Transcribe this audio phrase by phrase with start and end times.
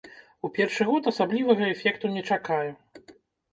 [0.47, 2.71] У першы год асаблівага эфекту не чакаю.